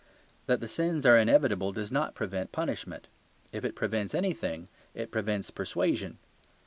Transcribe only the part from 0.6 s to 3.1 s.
the sins are inevitable does not prevent punishment;